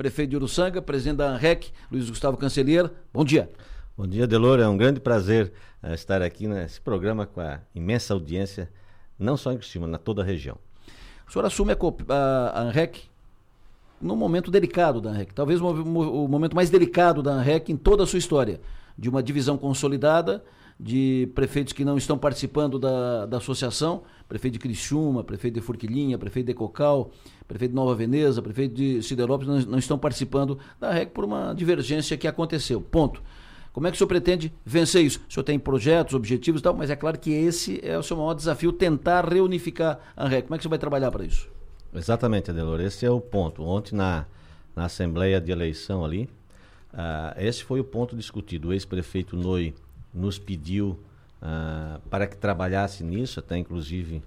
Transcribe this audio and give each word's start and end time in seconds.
prefeito 0.00 0.30
de 0.30 0.36
Uruçanga, 0.36 0.80
presidente 0.80 1.18
da 1.18 1.28
ANREC, 1.28 1.70
Luiz 1.92 2.08
Gustavo 2.08 2.34
Cancelheira. 2.38 2.90
Bom 3.12 3.22
dia. 3.22 3.50
Bom 3.94 4.06
dia, 4.06 4.26
Delor. 4.26 4.58
É 4.58 4.66
um 4.66 4.74
grande 4.74 4.98
prazer 4.98 5.52
uh, 5.82 5.92
estar 5.92 6.22
aqui 6.22 6.48
nesse 6.48 6.80
programa 6.80 7.26
com 7.26 7.38
a 7.38 7.60
imensa 7.74 8.14
audiência, 8.14 8.70
não 9.18 9.36
só 9.36 9.52
em 9.52 9.58
Cristina, 9.58 9.86
na 9.86 9.98
toda 9.98 10.22
a 10.22 10.24
região. 10.24 10.56
O 11.28 11.30
senhor 11.30 11.44
assume 11.44 11.74
a, 11.74 12.14
a 12.54 12.62
ANREC 12.62 13.02
num 14.00 14.16
momento 14.16 14.50
delicado 14.50 15.02
da 15.02 15.10
ANREC, 15.10 15.34
talvez 15.34 15.60
o, 15.60 15.66
o 15.68 16.26
momento 16.26 16.56
mais 16.56 16.70
delicado 16.70 17.22
da 17.22 17.32
ANREC 17.32 17.70
em 17.70 17.76
toda 17.76 18.04
a 18.04 18.06
sua 18.06 18.18
história, 18.18 18.58
de 18.96 19.10
uma 19.10 19.22
divisão 19.22 19.58
consolidada, 19.58 20.42
de 20.80 21.28
prefeitos 21.34 21.74
que 21.74 21.84
não 21.84 21.98
estão 21.98 22.16
participando 22.16 22.78
da, 22.78 23.26
da 23.26 23.36
associação, 23.36 24.02
prefeito 24.26 24.54
de 24.54 24.58
Criciúma, 24.58 25.22
prefeito 25.22 25.54
de 25.54 25.60
Forquilinha, 25.60 26.16
prefeito 26.16 26.46
de 26.46 26.54
Cocal, 26.54 27.10
prefeito 27.46 27.72
de 27.72 27.76
Nova 27.76 27.94
Veneza, 27.94 28.40
prefeito 28.40 28.74
de 28.74 29.02
Siderópolis, 29.02 29.64
não, 29.66 29.72
não 29.72 29.78
estão 29.78 29.98
participando 29.98 30.58
da 30.80 30.90
REC 30.90 31.10
por 31.10 31.24
uma 31.24 31.52
divergência 31.52 32.16
que 32.16 32.26
aconteceu. 32.26 32.80
Ponto. 32.80 33.22
Como 33.74 33.86
é 33.86 33.90
que 33.90 33.94
o 33.94 33.98
senhor 33.98 34.08
pretende 34.08 34.52
vencer 34.64 35.04
isso? 35.04 35.20
O 35.28 35.32
senhor 35.32 35.44
tem 35.44 35.58
projetos, 35.58 36.14
objetivos 36.14 36.60
e 36.60 36.64
tal, 36.64 36.74
mas 36.74 36.88
é 36.88 36.96
claro 36.96 37.18
que 37.18 37.30
esse 37.30 37.78
é 37.84 37.96
o 37.98 38.02
seu 38.02 38.16
maior 38.16 38.34
desafio, 38.34 38.72
tentar 38.72 39.28
reunificar 39.28 40.00
a 40.16 40.26
REC. 40.26 40.46
Como 40.46 40.54
é 40.54 40.58
que 40.58 40.64
você 40.64 40.68
vai 40.68 40.78
trabalhar 40.78 41.10
para 41.10 41.24
isso? 41.24 41.46
Exatamente, 41.94 42.50
Adelor. 42.50 42.80
Esse 42.80 43.04
é 43.04 43.10
o 43.10 43.20
ponto. 43.20 43.62
Ontem, 43.62 43.94
na, 43.94 44.24
na 44.74 44.86
Assembleia 44.86 45.40
de 45.40 45.52
Eleição 45.52 46.04
ali, 46.04 46.28
uh, 46.94 47.38
esse 47.38 47.62
foi 47.62 47.80
o 47.80 47.84
ponto 47.84 48.16
discutido. 48.16 48.68
O 48.68 48.72
ex-prefeito 48.72 49.36
Noi 49.36 49.74
nos 50.12 50.38
pediu 50.38 50.98
uh, 51.42 52.00
para 52.08 52.26
que 52.26 52.36
trabalhasse 52.36 53.04
nisso, 53.04 53.40
até 53.40 53.56
inclusive 53.56 54.22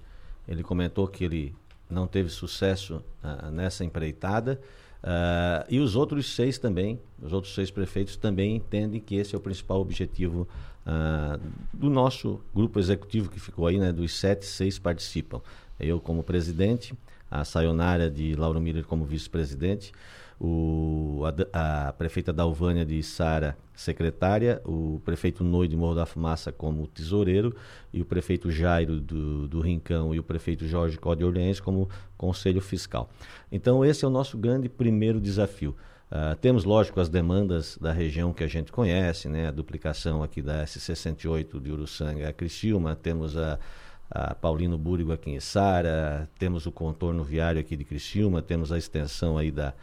ele 0.48 0.64
comentou 0.64 1.08
que 1.08 1.24
ele 1.24 1.56
não 1.90 2.08
teve 2.08 2.30
sucesso 2.30 3.04
uh, 3.24 3.52
nessa 3.52 3.84
empreitada. 3.84 4.60
Uh, 5.04 5.66
e 5.70 5.80
os 5.80 5.96
outros 5.96 6.34
seis 6.34 6.58
também, 6.58 7.00
os 7.22 7.34
outros 7.34 7.54
seis 7.54 7.70
prefeitos 7.70 8.16
também 8.16 8.56
entendem 8.56 9.02
que 9.02 9.16
esse 9.16 9.36
é 9.36 9.38
o 9.38 9.42
principal 9.42 9.80
objetivo 9.80 10.48
do 11.74 11.90
nosso 11.90 12.42
grupo 12.54 12.78
executivo 12.78 13.30
que 13.30 13.40
ficou 13.40 13.68
aí, 13.68 13.78
né? 13.80 13.94
Dos 13.94 14.20
sete, 14.20 14.46
seis 14.46 14.78
participam. 14.78 15.40
Eu 15.80 15.98
como 15.98 16.22
presidente, 16.24 16.94
a 17.32 17.46
Sayonara 17.46 18.12
de 18.12 18.36
Lauro 18.36 18.60
Miller 18.60 18.84
como 18.84 19.06
vice-presidente, 19.06 19.94
o, 20.46 21.22
a, 21.54 21.88
a, 21.88 21.94
prefeita 21.94 22.34
Dalvânia 22.34 22.86
de 22.86 23.02
Sara, 23.02 23.58
secretária, 23.74 24.62
o 24.66 25.02
prefeito 25.06 25.42
Noi 25.42 25.70
de 25.70 25.78
Morro 25.78 25.96
da 25.96 26.06
Fumaça 26.06 26.52
como 26.52 26.86
tesoureiro 26.86 27.56
e 27.94 28.02
o 28.02 28.06
prefeito 28.06 28.52
Jairo 28.52 29.00
do, 29.00 29.48
do 29.48 29.62
Rincão 29.62 30.14
e 30.14 30.20
o 30.20 30.24
prefeito 30.24 30.68
Jorge 30.68 30.98
Código 30.98 31.30
Orleans 31.30 31.62
como 31.62 31.88
conselho 32.18 32.60
fiscal. 32.60 33.10
Então 33.50 33.86
esse 33.86 34.04
é 34.04 34.08
o 34.08 34.12
nosso 34.12 34.38
grande 34.38 34.68
primeiro 34.68 35.22
desafio. 35.22 35.78
Uh, 36.12 36.36
temos, 36.36 36.66
lógico, 36.66 37.00
as 37.00 37.08
demandas 37.08 37.78
da 37.80 37.94
região 37.94 38.34
que 38.34 38.44
a 38.44 38.48
gente 38.48 38.70
conhece, 38.70 39.30
né? 39.30 39.48
a 39.48 39.52
duplicação 39.52 40.22
aqui 40.22 40.42
da 40.42 40.66
S68 40.66 41.62
de 41.62 41.72
Uruçanga 41.72 42.28
a 42.28 42.34
Criciúma, 42.34 42.98
temos 42.98 43.38
a, 43.38 43.58
a 44.12 44.36
Paulino 44.36 44.78
Búrigo 44.78 45.14
aqui 45.14 45.32
em 45.32 45.40
Sara, 45.40 46.30
temos 46.38 46.66
o 46.66 46.72
contorno 46.72 47.24
viário 47.24 47.62
aqui 47.62 47.78
de 47.78 47.86
Criciúma, 47.86 48.42
temos 48.42 48.74
a 48.74 48.78
extensão 48.78 49.38
aí 49.38 49.50
da, 49.50 49.74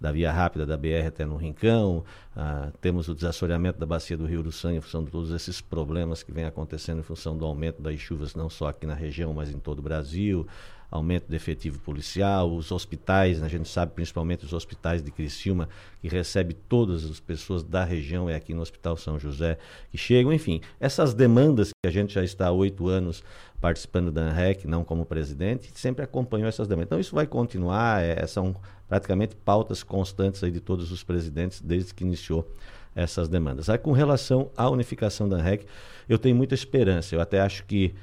da 0.00 0.10
via 0.10 0.32
rápida 0.32 0.64
da 0.64 0.76
BR 0.76 1.06
até 1.08 1.26
no 1.26 1.36
Rincão, 1.36 2.02
ah, 2.34 2.70
temos 2.80 3.08
o 3.08 3.14
desassoreamento 3.14 3.78
da 3.78 3.84
bacia 3.84 4.16
do 4.16 4.24
Rio 4.24 4.42
do 4.42 4.50
Sangue 4.50 4.78
em 4.78 4.80
função 4.80 5.04
de 5.04 5.10
todos 5.10 5.30
esses 5.30 5.60
problemas 5.60 6.22
que 6.22 6.32
vem 6.32 6.44
acontecendo 6.44 7.00
em 7.00 7.02
função 7.02 7.36
do 7.36 7.44
aumento 7.44 7.82
das 7.82 7.98
chuvas, 7.98 8.34
não 8.34 8.48
só 8.48 8.68
aqui 8.68 8.86
na 8.86 8.94
região, 8.94 9.34
mas 9.34 9.50
em 9.50 9.58
todo 9.58 9.80
o 9.80 9.82
Brasil, 9.82 10.46
aumento 10.90 11.28
de 11.28 11.36
efetivo 11.36 11.78
policial, 11.80 12.52
os 12.52 12.72
hospitais, 12.72 13.42
a 13.42 13.48
gente 13.48 13.68
sabe 13.68 13.92
principalmente 13.92 14.44
os 14.44 14.52
hospitais 14.52 15.02
de 15.02 15.10
Criciúma, 15.10 15.68
que 16.00 16.08
recebe 16.08 16.54
todas 16.54 17.04
as 17.04 17.20
pessoas 17.20 17.62
da 17.62 17.84
região, 17.84 18.28
é 18.28 18.34
aqui 18.34 18.52
no 18.52 18.60
Hospital 18.60 18.96
São 18.96 19.18
José, 19.18 19.56
que 19.90 19.96
chegam, 19.96 20.32
enfim, 20.32 20.60
essas 20.80 21.14
demandas 21.14 21.68
que 21.68 21.88
a 21.88 21.92
gente 21.92 22.12
já 22.12 22.24
está 22.24 22.48
há 22.48 22.52
oito 22.52 22.88
anos 22.88 23.22
participando 23.60 24.10
da 24.10 24.22
ANREC, 24.22 24.66
não 24.66 24.82
como 24.82 25.04
presidente, 25.04 25.70
sempre 25.74 26.02
acompanhou 26.02 26.48
essas 26.48 26.66
demandas. 26.66 26.88
Então 26.88 27.00
isso 27.00 27.14
vai 27.14 27.26
continuar, 27.26 28.02
é, 28.02 28.26
são 28.26 28.56
praticamente 28.88 29.36
pautas 29.36 29.82
constantes 29.82 30.42
aí 30.42 30.50
de 30.50 30.60
todos 30.60 30.90
os 30.90 31.04
presidentes 31.04 31.60
desde 31.60 31.94
que 31.94 32.02
iniciou 32.02 32.50
essas 32.96 33.28
demandas. 33.28 33.68
Aí 33.68 33.78
com 33.78 33.92
relação 33.92 34.50
à 34.56 34.68
unificação 34.68 35.28
da 35.28 35.36
ANREC, 35.36 35.66
eu 36.08 36.18
tenho 36.18 36.34
muita 36.34 36.54
esperança, 36.54 37.14
eu 37.14 37.20
até 37.20 37.40
acho 37.40 37.64
que 37.64 37.94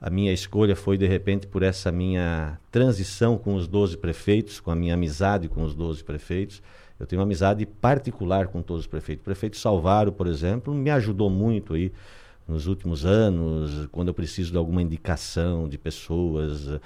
a 0.00 0.08
minha 0.08 0.32
escolha 0.32 0.74
foi 0.74 0.96
de 0.96 1.06
repente 1.06 1.46
por 1.46 1.62
essa 1.62 1.92
minha 1.92 2.58
transição 2.70 3.36
com 3.36 3.54
os 3.54 3.68
12 3.68 3.98
prefeitos, 3.98 4.58
com 4.58 4.70
a 4.70 4.74
minha 4.74 4.94
amizade 4.94 5.46
com 5.46 5.62
os 5.62 5.74
12 5.74 6.02
prefeitos. 6.02 6.62
Eu 6.98 7.06
tenho 7.06 7.20
uma 7.20 7.26
amizade 7.26 7.66
particular 7.66 8.48
com 8.48 8.62
todos 8.62 8.84
os 8.84 8.86
prefeitos. 8.86 9.22
O 9.22 9.24
prefeito 9.24 9.58
Salvaro, 9.58 10.10
por 10.10 10.26
exemplo, 10.26 10.74
me 10.74 10.90
ajudou 10.90 11.28
muito 11.28 11.74
aí 11.74 11.92
nos 12.48 12.66
últimos 12.66 13.04
anos, 13.04 13.86
quando 13.92 14.08
eu 14.08 14.14
preciso 14.14 14.50
de 14.50 14.56
alguma 14.56 14.82
indicação 14.82 15.68
de 15.68 15.78
pessoas, 15.78 16.80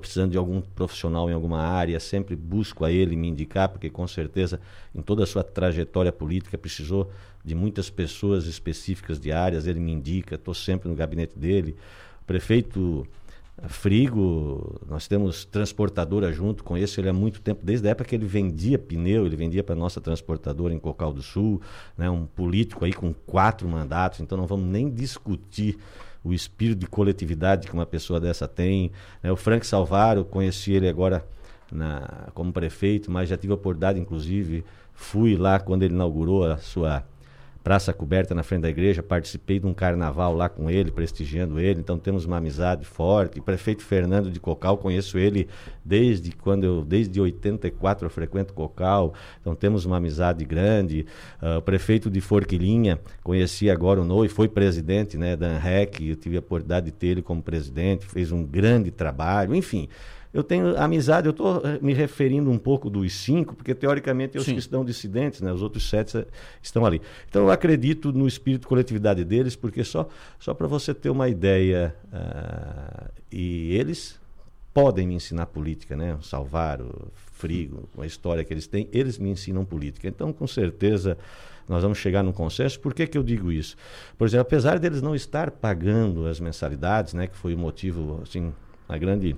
precisando 0.00 0.32
de 0.32 0.38
algum 0.38 0.60
profissional 0.60 1.30
em 1.30 1.34
alguma 1.34 1.60
área, 1.60 2.00
sempre 2.00 2.34
busco 2.34 2.84
a 2.84 2.90
ele 2.90 3.14
me 3.14 3.28
indicar, 3.28 3.68
porque 3.68 3.88
com 3.90 4.06
certeza 4.08 4.58
em 4.94 5.02
toda 5.02 5.22
a 5.22 5.26
sua 5.26 5.44
trajetória 5.44 6.10
política 6.10 6.58
precisou 6.58 7.10
de 7.44 7.54
muitas 7.54 7.90
pessoas 7.90 8.46
específicas 8.46 9.20
de 9.20 9.30
áreas, 9.30 9.66
ele 9.66 9.78
me 9.78 9.92
indica, 9.92 10.34
estou 10.34 10.54
sempre 10.54 10.88
no 10.88 10.94
gabinete 10.94 11.38
dele 11.38 11.76
prefeito 12.26 13.06
Frigo, 13.68 14.80
nós 14.88 15.06
temos 15.06 15.44
transportadora 15.44 16.32
junto, 16.32 16.64
conheço 16.64 17.00
ele 17.00 17.08
há 17.08 17.12
muito 17.12 17.40
tempo, 17.40 17.60
desde 17.64 17.86
a 17.86 17.92
época 17.92 18.08
que 18.08 18.14
ele 18.16 18.26
vendia 18.26 18.78
pneu, 18.78 19.24
ele 19.24 19.36
vendia 19.36 19.62
para 19.62 19.76
nossa 19.76 20.00
transportadora 20.00 20.74
em 20.74 20.78
Cocal 20.78 21.12
do 21.12 21.22
Sul, 21.22 21.62
né, 21.96 22.10
um 22.10 22.26
político 22.26 22.84
aí 22.84 22.92
com 22.92 23.14
quatro 23.14 23.68
mandatos, 23.68 24.20
então 24.20 24.36
não 24.36 24.46
vamos 24.46 24.66
nem 24.66 24.90
discutir 24.90 25.78
o 26.24 26.32
espírito 26.32 26.80
de 26.80 26.86
coletividade 26.86 27.68
que 27.68 27.74
uma 27.74 27.86
pessoa 27.86 28.18
dessa 28.18 28.48
tem. 28.48 28.90
Né, 29.22 29.30
o 29.30 29.36
Frank 29.36 29.64
Salvaro, 29.64 30.24
conheci 30.24 30.72
ele 30.72 30.88
agora 30.88 31.24
na, 31.70 32.28
como 32.34 32.52
prefeito, 32.52 33.10
mas 33.10 33.28
já 33.28 33.36
tive 33.36 33.52
a 33.52 33.56
oportunidade, 33.56 34.00
inclusive, 34.00 34.64
fui 34.94 35.36
lá 35.36 35.60
quando 35.60 35.84
ele 35.84 35.94
inaugurou 35.94 36.44
a 36.44 36.56
sua 36.56 37.04
praça 37.64 37.94
coberta 37.94 38.34
na 38.34 38.42
frente 38.42 38.60
da 38.60 38.68
igreja, 38.68 39.02
participei 39.02 39.58
de 39.58 39.66
um 39.66 39.72
carnaval 39.72 40.34
lá 40.34 40.50
com 40.50 40.70
ele, 40.70 40.90
prestigiando 40.90 41.58
ele, 41.58 41.80
então 41.80 41.98
temos 41.98 42.26
uma 42.26 42.36
amizade 42.36 42.84
forte. 42.84 43.40
O 43.40 43.42
prefeito 43.42 43.82
Fernando 43.82 44.30
de 44.30 44.38
Cocal, 44.38 44.76
conheço 44.76 45.16
ele 45.16 45.48
desde 45.82 46.30
quando 46.32 46.64
eu, 46.64 46.84
desde 46.84 47.18
84 47.18 48.04
eu 48.04 48.10
frequento 48.10 48.52
Cocal, 48.52 49.14
então 49.40 49.54
temos 49.54 49.86
uma 49.86 49.96
amizade 49.96 50.44
grande. 50.44 51.06
Uh, 51.42 51.56
o 51.56 51.62
prefeito 51.62 52.10
de 52.10 52.20
Forquilinha, 52.20 53.00
conheci 53.22 53.70
agora 53.70 53.98
o 53.98 54.04
Noi, 54.04 54.28
foi 54.28 54.46
presidente 54.46 55.16
né, 55.16 55.34
da 55.34 55.46
ANREC, 55.46 56.06
eu 56.06 56.16
tive 56.16 56.36
a 56.36 56.40
oportunidade 56.40 56.86
de 56.86 56.92
ter 56.92 57.06
ele 57.06 57.22
como 57.22 57.42
presidente, 57.42 58.04
fez 58.04 58.30
um 58.30 58.44
grande 58.44 58.90
trabalho, 58.90 59.54
enfim 59.54 59.88
eu 60.34 60.42
tenho 60.42 60.76
amizade, 60.76 61.28
eu 61.28 61.30
estou 61.30 61.62
eh, 61.64 61.78
me 61.80 61.94
referindo 61.94 62.50
um 62.50 62.58
pouco 62.58 62.90
dos 62.90 63.12
cinco, 63.12 63.54
porque 63.54 63.72
teoricamente 63.72 64.36
os 64.36 64.44
que 64.44 64.56
estão 64.56 64.84
dissidentes, 64.84 65.40
né? 65.40 65.52
os 65.52 65.62
outros 65.62 65.88
sete 65.88 66.18
eh, 66.18 66.26
estão 66.60 66.84
ali. 66.84 67.00
Então 67.28 67.42
eu 67.42 67.50
acredito 67.52 68.12
no 68.12 68.26
espírito 68.26 68.62
de 68.62 68.66
coletividade 68.66 69.24
deles, 69.24 69.54
porque 69.54 69.84
só, 69.84 70.08
só 70.40 70.52
para 70.52 70.66
você 70.66 70.92
ter 70.92 71.08
uma 71.08 71.28
ideia, 71.28 71.94
uh, 72.12 73.08
e 73.30 73.76
eles 73.76 74.18
podem 74.72 75.06
me 75.06 75.14
ensinar 75.14 75.46
política, 75.46 75.96
né? 75.96 76.16
O 76.16 76.22
Salvaro, 76.22 77.12
Frigo, 77.14 77.88
a 77.96 78.04
história 78.04 78.42
que 78.42 78.52
eles 78.52 78.66
têm, 78.66 78.88
eles 78.92 79.18
me 79.18 79.30
ensinam 79.30 79.64
política. 79.64 80.08
Então, 80.08 80.32
com 80.32 80.48
certeza, 80.48 81.16
nós 81.68 81.84
vamos 81.84 81.98
chegar 81.98 82.24
num 82.24 82.32
consenso. 82.32 82.80
Por 82.80 82.92
que, 82.92 83.06
que 83.06 83.16
eu 83.16 83.22
digo 83.22 83.52
isso? 83.52 83.76
Por 84.18 84.26
exemplo, 84.26 84.42
apesar 84.42 84.80
deles 84.80 85.00
não 85.00 85.14
estar 85.14 85.52
pagando 85.52 86.26
as 86.26 86.40
mensalidades, 86.40 87.14
né? 87.14 87.28
Que 87.28 87.36
foi 87.36 87.54
o 87.54 87.58
motivo, 87.58 88.20
assim, 88.24 88.52
a 88.88 88.98
grande 88.98 89.36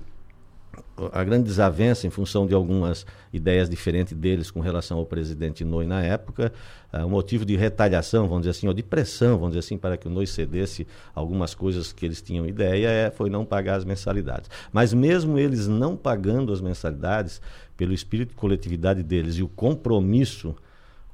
a 1.11 1.23
grande 1.23 1.43
desavença 1.43 2.07
em 2.07 2.09
função 2.09 2.47
de 2.47 2.53
algumas 2.53 3.05
ideias 3.31 3.69
diferentes 3.69 4.13
deles 4.13 4.49
com 4.49 4.59
relação 4.59 4.97
ao 4.97 5.05
presidente 5.05 5.63
Noi 5.63 5.85
na 5.85 6.01
época, 6.01 6.51
uh, 6.93 7.05
um 7.05 7.09
motivo 7.09 7.45
de 7.45 7.55
retaliação, 7.55 8.27
vamos 8.27 8.41
dizer 8.41 8.51
assim, 8.51 8.67
ou 8.67 8.73
de 8.73 8.83
pressão, 8.83 9.37
vamos 9.37 9.49
dizer 9.49 9.59
assim, 9.59 9.77
para 9.77 9.97
que 9.97 10.07
o 10.07 10.09
Noi 10.09 10.25
cedesse 10.25 10.87
algumas 11.13 11.53
coisas 11.53 11.93
que 11.93 12.05
eles 12.05 12.21
tinham 12.21 12.47
ideia, 12.47 12.87
é, 12.87 13.11
foi 13.11 13.29
não 13.29 13.45
pagar 13.45 13.75
as 13.75 13.85
mensalidades. 13.85 14.49
Mas 14.71 14.93
mesmo 14.93 15.37
eles 15.37 15.67
não 15.67 15.95
pagando 15.95 16.51
as 16.51 16.61
mensalidades, 16.61 17.41
pelo 17.77 17.93
espírito 17.93 18.29
de 18.29 18.35
coletividade 18.35 19.03
deles 19.03 19.35
e 19.35 19.43
o 19.43 19.47
compromisso 19.47 20.55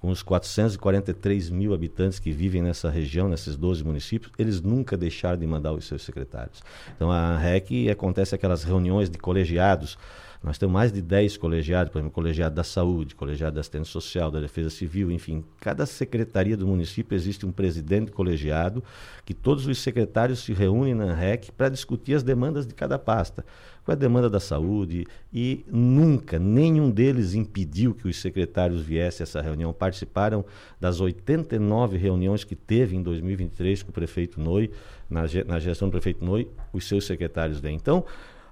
com 0.03 0.09
os 0.09 0.21
443 0.21 1.49
mil 1.49 1.73
habitantes 1.73 2.19
que 2.19 2.29
vivem 2.29 2.61
nessa 2.61 2.89
região, 2.89 3.29
nesses 3.29 3.55
12 3.55 3.85
municípios, 3.85 4.33
eles 4.37 4.61
nunca 4.61 4.97
deixaram 4.97 5.39
de 5.39 5.47
mandar 5.47 5.71
os 5.71 5.87
seus 5.87 6.01
secretários. 6.01 6.61
Então 6.93 7.09
a 7.09 7.37
REC 7.37 7.89
acontece 7.89 8.35
aquelas 8.35 8.65
reuniões 8.65 9.09
de 9.09 9.17
colegiados 9.17 9.97
Nós 10.43 10.57
temos 10.57 10.73
mais 10.73 10.91
de 10.91 11.01
10 11.01 11.37
colegiados, 11.37 11.89
por 11.89 11.99
exemplo, 11.99 12.13
colegiado 12.13 12.53
da 12.53 12.65
saúde, 12.65 13.15
colegiado 13.15 13.55
da 13.55 13.61
assistência 13.61 13.89
social, 13.89 14.29
da 14.29 14.41
defesa 14.41 14.69
civil, 14.69 15.09
enfim. 15.09 15.41
Cada 15.61 15.85
secretaria 15.85 16.57
do 16.57 16.67
município 16.67 17.15
existe 17.15 17.45
um 17.45 17.51
presidente 17.51 18.11
colegiado, 18.11 18.83
que 19.23 19.33
todos 19.33 19.65
os 19.65 19.79
secretários 19.79 20.39
se 20.39 20.51
reúnem 20.51 20.93
na 20.93 21.05
ANREC 21.05 21.49
para 21.53 21.69
discutir 21.69 22.15
as 22.15 22.23
demandas 22.23 22.67
de 22.67 22.73
cada 22.73 22.99
pasta. 22.99 23.45
Qual 23.85 23.93
é 23.93 23.97
a 23.97 23.99
demanda 23.99 24.29
da 24.29 24.39
saúde? 24.39 25.07
E 25.33 25.65
nunca, 25.71 26.37
nenhum 26.37 26.91
deles 26.91 27.33
impediu 27.33 27.93
que 27.93 28.07
os 28.07 28.19
secretários 28.19 28.81
viessem 28.81 29.23
a 29.23 29.25
essa 29.25 29.41
reunião. 29.41 29.71
Participaram 29.71 30.43
das 30.79 30.99
89 30.99 31.97
reuniões 31.97 32.43
que 32.43 32.55
teve 32.55 32.97
em 32.97 33.01
2023 33.01 33.83
com 33.83 33.91
o 33.91 33.93
prefeito 33.93 34.41
Noi, 34.41 34.69
na, 35.09 35.21
na 35.45 35.59
gestão 35.59 35.87
do 35.87 35.91
prefeito 35.91 36.23
Noi, 36.23 36.49
os 36.73 36.85
seus 36.85 37.05
secretários 37.05 37.59
vêm. 37.59 37.75
Então, 37.75 38.05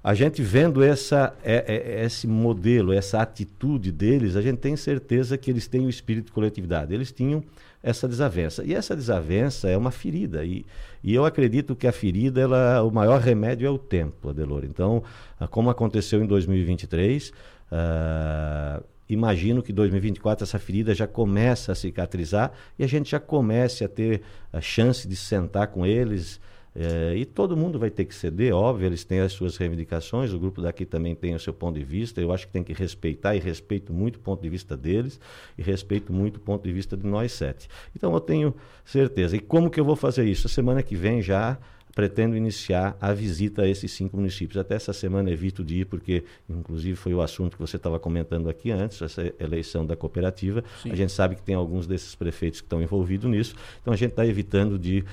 a 0.04 0.16
gente 0.16 0.42
vendo 0.42 0.84
essa, 0.84 1.34
é, 1.44 1.64
é, 1.68 2.06
esse 2.06 2.26
modelo, 2.28 2.92
essa 2.92 3.22
atitude 3.22 3.92
deles, 3.92 4.36
a 4.36 4.42
gente 4.42 4.58
tem 4.58 4.76
certeza 4.76 5.38
que 5.38 5.52
eles 5.52 5.68
têm 5.68 5.86
o 5.86 5.90
espírito 5.90 6.26
de 6.26 6.32
coletividade. 6.32 6.92
Eles 6.94 7.12
tinham 7.12 7.44
essa 7.84 8.08
desavença. 8.08 8.64
E 8.64 8.74
essa 8.74 8.96
desavença 8.96 9.70
é 9.70 9.78
uma 9.78 9.92
ferida. 9.92 10.44
E, 10.44 10.66
e 11.04 11.14
eu 11.14 11.24
acredito 11.24 11.76
que 11.76 11.86
a 11.86 11.92
ferida, 11.92 12.42
ela, 12.42 12.82
o 12.82 12.92
maior 12.92 13.20
remédio 13.20 13.68
é 13.68 13.70
o 13.70 13.78
tempo, 13.78 14.30
Adelor. 14.30 14.64
Então, 14.66 15.04
ah, 15.40 15.48
como 15.48 15.70
aconteceu 15.70 16.24
em 16.24 16.26
2023, 16.26 17.30
uh, 17.30 17.34
ah, 17.72 18.84
imagino 19.08 19.62
que 19.62 19.72
2024 19.72 20.44
essa 20.44 20.58
ferida 20.58 20.96
já 20.96 21.06
começa 21.06 21.74
a 21.74 21.76
cicatrizar 21.76 22.52
e 22.78 22.84
a 22.84 22.88
gente 22.88 23.12
já 23.12 23.20
comece 23.20 23.84
a 23.84 23.88
ter 23.88 24.22
a 24.52 24.62
chance 24.62 25.08
de 25.08 25.16
sentar 25.16 25.68
com 25.68 25.86
eles 25.86 26.40
é, 26.74 27.16
e 27.18 27.26
todo 27.26 27.58
mundo 27.58 27.78
vai 27.78 27.90
ter 27.90 28.06
que 28.06 28.16
ceder, 28.16 28.56
óbvio, 28.56 28.86
eles 28.86 29.04
têm 29.04 29.20
as 29.20 29.34
suas 29.34 29.58
reivindicações, 29.58 30.32
o 30.34 30.40
grupo 30.40 30.62
daqui 30.62 30.86
também 30.86 31.14
tem 31.14 31.36
o 31.36 31.40
seu 31.40 31.54
ponto 31.54 31.78
de 31.78 31.84
vista, 31.84 32.22
eu 32.22 32.32
acho 32.32 32.48
que 32.48 32.54
tem 32.54 32.64
que 32.64 32.72
respeitar 32.72 33.36
e 33.36 33.40
respeito 33.40 33.92
muito 33.92 34.16
o 34.16 34.20
ponto 34.20 34.42
de 34.42 34.50
vista 34.50 34.78
deles 34.78 35.20
e 35.58 35.62
respeito 35.62 36.14
muito 36.14 36.38
o 36.38 36.40
ponto 36.40 36.64
de 36.64 36.72
vista 36.72 36.96
de 36.96 37.06
nós 37.06 37.34
sete. 37.34 37.68
Então 37.96 38.14
eu 38.14 38.22
tenho 38.22 38.56
certeza. 38.86 39.36
E 39.36 39.40
como 39.40 39.70
que 39.70 39.80
eu 39.80 39.86
vou 39.86 39.98
fazer 39.98 40.24
isso? 40.24 40.48
A 40.48 40.50
semana 40.50 40.82
que 40.82 40.96
vem 40.96 41.22
já 41.22 41.58
pretendo 41.94 42.36
iniciar 42.36 42.98
a 43.00 43.14
visita 43.14 43.64
a 43.64 43.68
esses 43.68 43.92
cinco 43.92 44.18
municípios. 44.18 44.58
Até 44.58 44.76
essa 44.76 44.94
semana 44.94 45.30
evito 45.30 45.64
de 45.64 45.82
ir, 45.82 45.86
porque, 45.86 46.24
inclusive, 46.50 46.96
foi 46.96 47.14
o 47.14 47.22
assunto 47.22 47.58
que 47.58 47.62
você 47.62 47.78
estava 47.78 48.00
comentando 48.00 48.50
aqui 48.50 48.72
antes, 48.72 49.02
essa 49.02 49.34
eleição 49.40 49.86
da 49.86 49.96
cooperativa. 49.96 50.64
Sim. 50.82 50.92
A 50.92 50.96
gente 50.96 51.12
sabe 51.12 51.36
que 51.36 51.42
tem 51.42 51.56
alguns 51.56 51.88
desses 51.88 52.16
prefeitos 52.16 52.62
que 52.62 52.66
estão 52.66 52.82
envolvidos 52.82 53.30
nisso, 53.30 53.56
então 53.82 53.94
a 53.94 53.98
gente 53.98 54.12
está 54.12 54.26
evitando 54.26 54.80
de 54.80 55.04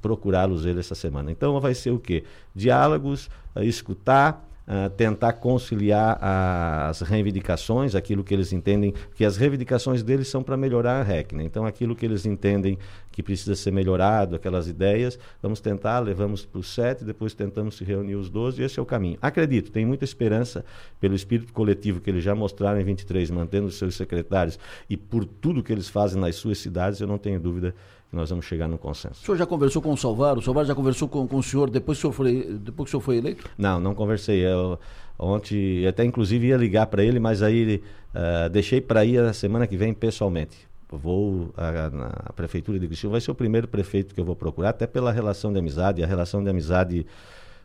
procurá-los 0.00 0.66
ele 0.66 0.80
essa 0.80 0.94
semana. 0.94 1.30
Então 1.30 1.58
vai 1.60 1.74
ser 1.74 1.90
o 1.90 1.98
quê? 1.98 2.24
Diálogos, 2.54 3.30
escutar 3.56 4.48
uh, 4.68 4.90
tentar 4.90 5.32
conciliar 5.34 6.18
as 6.22 7.00
reivindicações, 7.00 7.94
aquilo 7.94 8.22
que 8.22 8.34
eles 8.34 8.52
entendem, 8.52 8.92
que 9.14 9.24
as 9.24 9.36
reivindicações 9.36 10.02
deles 10.02 10.28
são 10.28 10.42
para 10.42 10.56
melhorar 10.56 11.00
a 11.00 11.02
REC. 11.02 11.32
Né? 11.32 11.44
Então, 11.44 11.64
aquilo 11.64 11.96
que 11.96 12.04
eles 12.04 12.26
entendem 12.26 12.78
que 13.18 13.22
precisa 13.24 13.56
ser 13.56 13.72
melhorado, 13.72 14.36
aquelas 14.36 14.68
ideias, 14.68 15.18
vamos 15.42 15.60
tentar, 15.60 15.98
levamos 15.98 16.46
para 16.46 16.60
os 16.60 16.72
sete, 16.72 17.02
depois 17.02 17.34
tentamos 17.34 17.76
se 17.76 17.82
reunir 17.82 18.14
os 18.14 18.30
doze, 18.30 18.62
e 18.62 18.64
esse 18.64 18.78
é 18.78 18.82
o 18.82 18.86
caminho. 18.86 19.18
Acredito, 19.20 19.72
tem 19.72 19.84
muita 19.84 20.04
esperança 20.04 20.64
pelo 21.00 21.16
espírito 21.16 21.52
coletivo 21.52 22.00
que 22.00 22.08
eles 22.08 22.22
já 22.22 22.32
mostraram 22.32 22.80
em 22.80 22.84
23, 22.84 23.28
mantendo 23.32 23.66
os 23.66 23.76
seus 23.76 23.96
secretários 23.96 24.56
e 24.88 24.96
por 24.96 25.24
tudo 25.24 25.64
que 25.64 25.72
eles 25.72 25.88
fazem 25.88 26.20
nas 26.20 26.36
suas 26.36 26.58
cidades, 26.58 27.00
eu 27.00 27.08
não 27.08 27.18
tenho 27.18 27.40
dúvida 27.40 27.74
nós 28.12 28.30
vamos 28.30 28.46
chegar 28.46 28.68
no 28.68 28.78
consenso. 28.78 29.20
O 29.20 29.26
senhor 29.26 29.36
já 29.36 29.44
conversou 29.44 29.82
com 29.82 29.92
o 29.92 29.96
Salvar? 29.96 30.38
O 30.38 30.40
Salvar 30.40 30.64
já 30.64 30.76
conversou 30.76 31.08
com, 31.08 31.26
com 31.26 31.38
o 31.38 31.42
senhor 31.42 31.68
depois 31.68 32.00
que 32.00 32.06
o 32.06 32.12
senhor 32.12 32.12
foi, 32.12 32.58
depois 32.58 32.88
que 32.88 32.90
o 32.90 32.92
senhor 32.92 33.00
foi 33.02 33.16
eleito? 33.16 33.50
Não, 33.58 33.80
não 33.80 33.96
conversei. 33.96 34.46
Eu, 34.46 34.78
ontem, 35.18 35.84
até 35.88 36.04
inclusive 36.04 36.46
ia 36.46 36.56
ligar 36.56 36.86
para 36.86 37.02
ele, 37.02 37.18
mas 37.18 37.42
aí 37.42 37.82
uh, 38.14 38.48
deixei 38.48 38.80
para 38.80 39.04
ir 39.04 39.18
a 39.18 39.32
semana 39.32 39.66
que 39.66 39.76
vem 39.76 39.92
pessoalmente. 39.92 40.68
Vou 40.90 41.52
à, 41.56 42.32
prefeitura 42.32 42.78
de 42.78 42.86
Cristina, 42.86 43.12
vai 43.12 43.20
ser 43.20 43.30
o 43.30 43.34
primeiro 43.34 43.68
prefeito 43.68 44.14
que 44.14 44.20
eu 44.20 44.24
vou 44.24 44.34
procurar, 44.34 44.70
até 44.70 44.86
pela 44.86 45.12
relação 45.12 45.52
de 45.52 45.58
amizade. 45.58 46.02
A 46.02 46.06
relação 46.06 46.42
de 46.42 46.48
amizade 46.48 47.06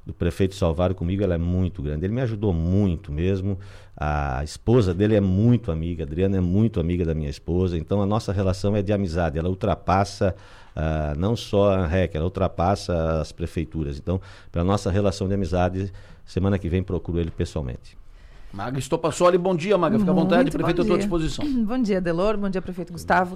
do 0.05 0.13
prefeito 0.13 0.55
Salvaro 0.55 0.93
comigo 0.93 1.23
ela 1.23 1.35
é 1.35 1.37
muito 1.37 1.81
grande. 1.81 2.05
Ele 2.05 2.13
me 2.13 2.21
ajudou 2.21 2.53
muito 2.53 3.11
mesmo. 3.11 3.57
A 3.95 4.43
esposa 4.43 4.93
dele 4.93 5.15
é 5.15 5.21
muito 5.21 5.71
amiga, 5.71 6.03
a 6.03 6.05
Adriana 6.05 6.37
é 6.37 6.41
muito 6.41 6.79
amiga 6.79 7.05
da 7.05 7.13
minha 7.13 7.29
esposa. 7.29 7.77
Então 7.77 8.01
a 8.01 8.05
nossa 8.05 8.33
relação 8.33 8.75
é 8.75 8.81
de 8.81 8.91
amizade. 8.91 9.39
Ela 9.39 9.49
ultrapassa 9.49 10.35
uh, 10.75 11.17
não 11.17 11.35
só 11.35 11.71
a 11.71 11.87
REC, 11.87 12.15
ela 12.15 12.25
ultrapassa 12.25 13.21
as 13.21 13.31
prefeituras. 13.31 13.97
Então, 13.97 14.19
pela 14.51 14.65
nossa 14.65 14.91
relação 14.91 15.27
de 15.27 15.33
amizade, 15.33 15.93
semana 16.25 16.59
que 16.59 16.67
vem 16.67 16.83
procuro 16.83 17.19
ele 17.19 17.31
pessoalmente. 17.31 18.02
Maga 18.53 18.77
Estopassoli, 18.77 19.35
bom 19.35 19.55
dia, 19.55 19.75
Maga. 19.79 19.97
Fica 19.97 20.11
à 20.11 20.13
vontade, 20.13 20.51
prefeito 20.51 20.83
à 20.83 20.85
tua 20.85 20.97
disposição. 20.99 21.43
Bom 21.65 21.81
dia, 21.81 21.99
Delor. 21.99 22.37
Bom 22.37 22.49
dia, 22.49 22.61
prefeito 22.61 22.93
Gustavo. 22.93 23.35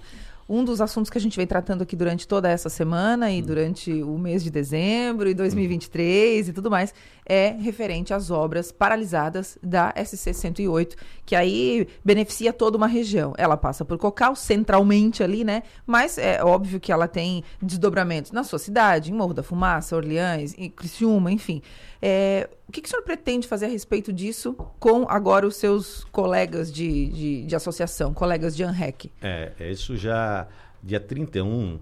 Um 0.49 0.63
dos 0.63 0.79
assuntos 0.79 1.09
que 1.09 1.17
a 1.17 1.21
gente 1.21 1.35
vem 1.35 1.45
tratando 1.45 1.81
aqui 1.81 1.95
durante 1.95 2.27
toda 2.27 2.49
essa 2.49 2.69
semana 2.69 3.31
e 3.31 3.41
hum. 3.41 3.45
durante 3.45 3.91
o 4.03 4.17
mês 4.17 4.43
de 4.43 4.49
dezembro 4.49 5.29
e 5.29 5.33
2023 5.33 6.49
e 6.49 6.53
tudo 6.53 6.71
mais 6.71 6.93
é 7.27 7.49
referente 7.59 8.13
às 8.13 8.31
obras 8.31 8.71
paralisadas 8.71 9.57
da 9.61 9.93
SC 9.97 10.33
108, 10.33 10.95
que 11.25 11.35
aí 11.35 11.87
beneficia 12.03 12.53
toda 12.53 12.77
uma 12.77 12.87
região. 12.87 13.33
Ela 13.37 13.57
passa 13.57 13.83
por 13.83 13.97
Cocal, 13.97 14.35
centralmente 14.35 15.21
ali, 15.21 15.43
né? 15.43 15.63
Mas 15.85 16.17
é 16.17 16.41
óbvio 16.41 16.79
que 16.79 16.91
ela 16.91 17.07
tem 17.07 17.43
desdobramentos 17.61 18.31
na 18.31 18.43
sua 18.43 18.59
cidade, 18.59 19.11
em 19.11 19.15
Morro 19.15 19.33
da 19.33 19.43
Fumaça, 19.43 19.95
Orleans, 19.95 20.55
em 20.57 20.69
Criciúma, 20.69 21.31
enfim. 21.31 21.61
É, 22.01 22.47
o 22.67 22.71
que, 22.71 22.81
que 22.81 22.87
o 22.87 22.89
senhor 22.89 23.01
pretende 23.01 23.47
fazer 23.47 23.65
a 23.65 23.69
respeito 23.69 24.13
disso 24.13 24.53
com 24.79 25.05
agora 25.09 25.47
os 25.47 25.55
seus 25.55 26.03
colegas 26.05 26.71
de, 26.71 27.07
de, 27.07 27.45
de 27.45 27.55
associação, 27.55 28.13
colegas 28.13 28.55
de 28.55 28.63
ANREC? 28.63 29.11
É, 29.21 29.51
isso 29.71 29.97
já, 29.97 30.36
dia 30.83 30.99
31 30.99 31.75
uh, 31.75 31.79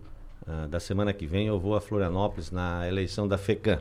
ah, 0.48 0.68
da 0.68 0.80
semana 0.80 1.12
que 1.12 1.26
vem, 1.26 1.48
eu 1.48 1.60
vou 1.60 1.76
a 1.76 1.82
Florianópolis 1.82 2.52
na 2.52 2.88
eleição 2.88 3.28
da 3.28 3.38
FECAM. 3.38 3.80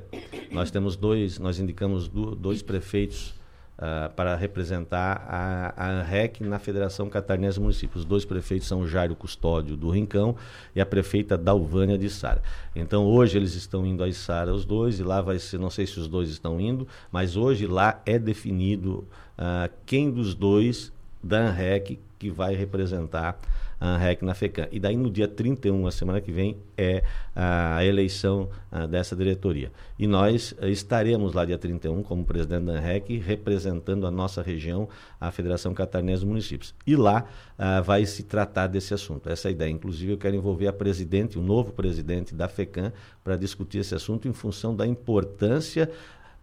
Nós 0.51 0.71
temos 0.71 0.97
dois, 0.97 1.39
nós 1.39 1.59
indicamos 1.59 2.09
do, 2.09 2.35
dois 2.35 2.63
prefeitos 2.63 3.35
Uh, 3.75 4.09
para 4.15 4.37
representar 4.37 5.27
a, 5.29 5.75
a 5.77 5.91
ANREC 5.91 6.45
na 6.45 6.61
Federação 6.61 7.11
Catarinense 7.11 7.59
Municípios. 7.59 8.03
Os 8.03 8.05
dois 8.05 8.25
prefeitos 8.25 8.69
são 8.69 8.83
o 8.83 8.87
Jairo 8.87 9.17
Custódio 9.17 9.77
do 9.77 9.91
Rincão 9.91 10.37
e 10.77 10.81
a 10.81 10.87
prefeita 10.87 11.37
Dalvânia 11.37 11.99
de 11.99 12.09
Sara. 12.09 12.41
Então 12.73 13.05
hoje 13.05 13.37
eles 13.37 13.57
estão 13.57 13.85
indo 13.85 14.05
a 14.05 14.13
Sara 14.13 14.55
os 14.55 14.65
dois 14.65 15.01
e 15.01 15.03
lá 15.03 15.21
vai 15.21 15.41
ser, 15.41 15.59
não 15.59 15.71
sei 15.71 15.89
se 15.89 15.99
os 15.99 16.07
dois 16.07 16.29
estão 16.29 16.61
indo, 16.61 16.87
mas 17.11 17.37
hoje 17.37 17.67
lá 17.67 18.01
é 18.07 18.17
definido 18.17 19.09
uh, 19.37 19.69
quem 19.85 20.09
dos 20.09 20.37
dois 20.37 20.93
da 21.25 21.49
ANREC 21.49 21.99
que 22.19 22.31
vai 22.31 22.55
representar 22.55 23.39
a 23.81 23.97
ANREC 23.97 24.25
na 24.25 24.35
FECAM. 24.35 24.69
E 24.73 24.81
daí 24.81 24.97
no 24.97 25.11
dia 25.11 25.29
31, 25.29 25.87
a 25.87 25.91
semana 25.91 26.21
que 26.21 26.33
vem, 26.33 26.57
é 26.77 27.03
a 27.35 27.85
eleição 27.85 28.49
a, 28.71 28.87
dessa 28.87 29.15
diretoria. 29.15 29.71
E 29.99 30.07
nós 30.07 30.55
eh, 30.61 30.71
estaremos 30.71 31.35
lá 31.35 31.45
dia 31.45 31.59
31 31.59 32.03
como 32.03 32.25
presidente 32.25 32.65
da 32.65 32.73
ANREC, 32.73 33.19
representando 33.19 34.07
a 34.07 34.11
nossa 34.11 34.41
região, 34.41 34.89
a 35.21 35.31
Federação 35.31 35.75
Catarinense 35.75 36.21
dos 36.21 36.29
Municípios. 36.29 36.75
E 36.87 36.97
lá 36.97 37.27
a, 37.59 37.81
vai 37.81 38.07
se 38.07 38.23
tratar 38.23 38.69
desse 38.69 38.95
assunto. 38.95 39.29
Essa 39.29 39.49
é 39.49 39.53
ideia. 39.53 39.71
Inclusive, 39.71 40.13
eu 40.13 40.19
quero 40.19 40.37
envolver 40.37 40.69
a 40.69 40.73
presidente, 40.73 41.39
o 41.39 41.43
novo 41.43 41.73
presidente 41.73 42.35
da 42.35 42.49
FECAM, 42.49 42.93
para 43.23 43.37
discutir 43.37 43.79
esse 43.79 43.95
assunto 43.95 44.29
em 44.29 44.33
função 44.33 44.75
da 44.75 44.87
importância 44.87 45.91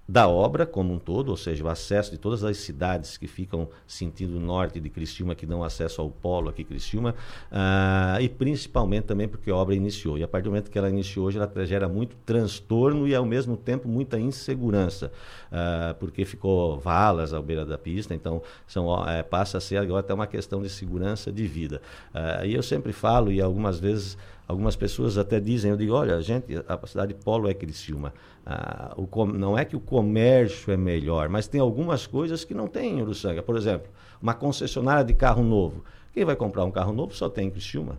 da 0.08 0.27
obra 0.27 0.65
como 0.65 0.93
um 0.93 1.00
todo, 1.00 1.29
ou 1.29 1.38
seja, 1.38 1.63
o 1.63 1.70
acesso 1.70 2.12
de 2.12 2.17
todas 2.17 2.43
as 2.43 2.58
cidades 2.58 3.17
que 3.17 3.27
ficam 3.27 3.70
sentindo 3.88 4.38
o 4.38 4.39
norte 4.39 4.79
de 4.79 4.89
Criciúma, 4.89 5.36
que 5.36 5.46
dão 5.46 5.63
acesso 5.63 6.01
ao 6.01 6.10
polo 6.10 6.50
aqui 6.50 6.63
Criciúma, 6.63 7.15
uh, 7.51 8.20
e 8.20 8.27
principalmente 8.27 9.05
também 9.05 9.27
porque 9.27 9.50
a 9.50 9.55
obra 9.55 9.74
iniciou. 9.74 10.17
E 10.17 10.24
a 10.24 10.27
partir 10.27 10.46
do 10.46 10.50
momento 10.50 10.70
que 10.70 10.77
ela 10.77 10.89
iniciou 10.89 11.27
hoje, 11.27 11.38
ela 11.38 11.65
gera 11.65 11.88
muito 11.88 12.15
transtorno 12.25 13.08
e 13.08 13.15
ao 13.15 13.25
mesmo 13.25 13.55
tempo 13.55 13.88
muita 13.88 14.20
insegurança, 14.20 15.12
uh, 15.51 15.96
porque 15.96 16.25
ficou 16.25 16.77
valas 16.77 17.34
à 17.34 17.41
beira 17.41 17.65
da 17.65 17.77
pista, 17.77 18.13
então 18.13 18.41
são, 18.67 18.88
uh, 18.88 19.24
passa 19.29 19.60
a 19.60 19.62
ser 19.62 19.77
agora 19.77 20.01
até 20.01 20.13
uma 20.13 20.27
questão 20.27 20.62
de 20.62 20.70
segurança 20.70 21.31
de 21.31 21.48
vida. 21.48 21.81
Ah, 22.13 22.46
e 22.46 22.53
eu 22.53 22.63
sempre 22.63 22.91
falo, 22.91 23.31
e 23.31 23.41
algumas 23.41 23.79
vezes 23.79 24.17
Algumas 24.51 24.75
pessoas 24.75 25.17
até 25.17 25.39
dizem, 25.39 25.72
eu 25.72 25.77
digo, 25.77 25.93
olha, 25.93 26.22
gente, 26.22 26.62
a 26.67 26.86
cidade 26.86 27.13
de 27.13 27.24
Polo 27.24 27.50
é 27.50 27.53
Criciúma. 27.53 28.13
Ah, 28.46 28.93
o, 28.98 29.25
não 29.25 29.58
é 29.58 29.63
que 29.63 29.77
o 29.77 29.79
comércio 29.79 30.74
é 30.74 30.75
melhor, 30.75 31.29
mas 31.29 31.48
tem 31.48 31.62
algumas 31.62 32.05
coisas 32.05 32.43
que 32.43 32.53
não 32.53 32.67
tem 32.67 33.00
em 33.00 33.01
Uruçanga. 33.01 33.41
Por 33.41 33.55
exemplo, 33.55 33.88
uma 34.22 34.34
concessionária 34.34 35.05
de 35.05 35.13
carro 35.13 35.41
novo. 35.41 35.86
Quem 36.13 36.25
vai 36.25 36.36
comprar 36.36 36.65
um 36.65 36.72
carro 36.72 36.91
novo 36.91 37.15
só 37.15 37.29
tem 37.29 37.48
em 37.48 37.50
Criciúma. 37.50 37.98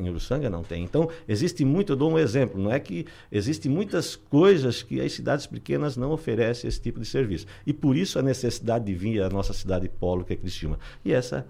Em 0.00 0.08
Uruçanga 0.08 0.48
não 0.48 0.62
tem. 0.62 0.82
Então, 0.82 1.10
existe 1.28 1.66
muito, 1.66 1.92
eu 1.92 1.96
dou 1.96 2.12
um 2.12 2.18
exemplo, 2.18 2.58
não 2.58 2.72
é 2.72 2.80
que 2.80 3.04
existem 3.30 3.70
muitas 3.70 4.16
coisas 4.16 4.82
que 4.82 5.02
as 5.02 5.12
cidades 5.12 5.46
pequenas 5.46 5.98
não 5.98 6.12
oferecem 6.12 6.66
esse 6.66 6.80
tipo 6.80 6.98
de 6.98 7.04
serviço. 7.04 7.44
E 7.66 7.74
por 7.74 7.94
isso 7.94 8.18
a 8.18 8.22
necessidade 8.22 8.86
de 8.86 8.94
vir 8.94 9.20
à 9.20 9.28
nossa 9.28 9.52
cidade 9.52 9.86
polo, 9.86 10.24
que 10.24 10.32
é 10.32 10.36
Criciúma. 10.36 10.78
E 11.04 11.12
essa 11.12 11.46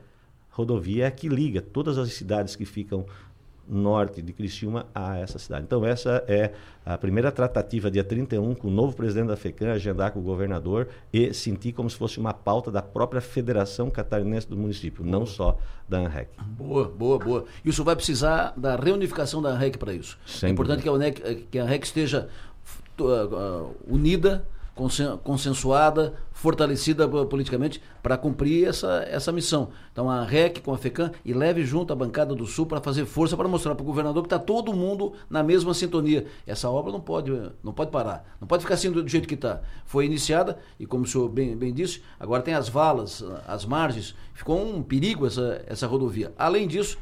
rodovia 0.50 1.04
é 1.04 1.06
a 1.06 1.10
que 1.12 1.28
liga 1.28 1.62
todas 1.62 1.96
as 1.98 2.12
cidades 2.14 2.56
que 2.56 2.64
ficam 2.64 3.06
norte 3.68 4.22
de 4.22 4.32
Criciúma 4.32 4.86
a 4.94 5.18
essa 5.18 5.38
cidade. 5.38 5.64
Então, 5.64 5.84
essa 5.84 6.24
é 6.26 6.52
a 6.84 6.96
primeira 6.96 7.30
tratativa, 7.30 7.90
dia 7.90 8.02
31, 8.02 8.54
com 8.54 8.68
o 8.68 8.70
novo 8.70 8.96
presidente 8.96 9.28
da 9.28 9.36
FECAM, 9.36 9.70
agendar 9.70 10.12
com 10.12 10.20
o 10.20 10.22
governador 10.22 10.88
e 11.12 11.34
sentir 11.34 11.72
como 11.72 11.88
se 11.90 11.96
fosse 11.96 12.18
uma 12.18 12.32
pauta 12.32 12.70
da 12.70 12.80
própria 12.80 13.20
Federação 13.20 13.90
Catarinense 13.90 14.48
do 14.48 14.56
município, 14.56 15.04
não 15.04 15.26
só 15.26 15.58
da 15.88 15.98
ANREC. 15.98 16.30
Boa, 16.56 16.88
boa, 16.88 17.18
boa. 17.18 17.44
Isso 17.64 17.84
vai 17.84 17.94
precisar 17.94 18.54
da 18.56 18.76
reunificação 18.76 19.42
da 19.42 19.50
ANREC 19.50 19.78
para 19.78 19.92
isso. 19.92 20.18
Sem 20.26 20.48
é 20.48 20.52
importante 20.52 20.82
que 20.82 20.88
a, 20.88 20.92
UNEC, 20.92 21.46
que 21.50 21.58
a 21.58 21.64
ANREC 21.64 21.84
esteja 21.84 22.28
uh, 22.98 23.04
uh, 23.04 23.76
unida, 23.86 24.46
consensuada, 25.24 26.14
fortalecida 26.30 27.08
politicamente 27.08 27.82
para 28.00 28.16
cumprir 28.16 28.68
essa, 28.68 29.04
essa 29.08 29.32
missão. 29.32 29.70
Então 29.92 30.08
a 30.08 30.22
REC 30.22 30.60
com 30.60 30.72
a 30.72 30.78
FECAM 30.78 31.10
e 31.24 31.32
leve 31.32 31.64
junto 31.64 31.92
a 31.92 31.96
bancada 31.96 32.34
do 32.34 32.46
Sul 32.46 32.64
para 32.64 32.80
fazer 32.80 33.04
força 33.04 33.36
para 33.36 33.48
mostrar 33.48 33.74
para 33.74 33.82
o 33.82 33.86
governador 33.86 34.22
que 34.22 34.26
está 34.26 34.38
todo 34.38 34.72
mundo 34.72 35.14
na 35.28 35.42
mesma 35.42 35.74
sintonia. 35.74 36.26
Essa 36.46 36.70
obra 36.70 36.92
não 36.92 37.00
pode, 37.00 37.32
não 37.62 37.72
pode 37.72 37.90
parar, 37.90 38.36
não 38.40 38.46
pode 38.46 38.62
ficar 38.62 38.74
assim 38.74 38.92
do, 38.92 39.06
jeito 39.06 39.26
que 39.26 39.34
está. 39.34 39.60
Foi 39.84 40.04
iniciada 40.04 40.58
e 40.78 40.86
como 40.86 41.04
o 41.04 41.06
senhor 41.06 41.28
bem, 41.28 41.56
bem 41.56 41.72
disse, 41.72 42.00
agora 42.20 42.42
tem 42.42 42.54
as 42.54 42.68
valas, 42.68 43.24
as 43.48 43.66
margens, 43.66 44.14
ficou 44.32 44.64
um 44.64 44.80
perigo 44.80 45.26
essa, 45.26 45.60
essa 45.66 45.86
rodovia. 45.88 46.32
Além 46.38 46.68
disso, 46.68 46.98